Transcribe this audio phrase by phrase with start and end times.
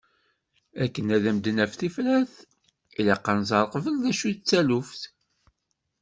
[0.83, 2.33] Akken ad am-d-naf tifrat
[2.99, 5.01] ilaq ad nẓer qbel d acu i d taluft.